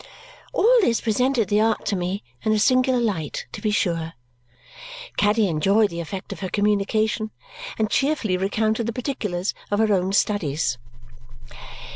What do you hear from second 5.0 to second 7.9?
Caddy enjoyed the effect of her communication and